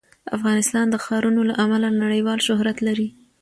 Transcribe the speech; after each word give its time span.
افغانستان 0.37 0.85
د 0.89 0.95
ښارونو 1.03 1.41
له 1.49 1.53
امله 1.63 1.87
نړیوال 2.03 2.39
شهرت 2.47 2.77
لري. 2.87 3.07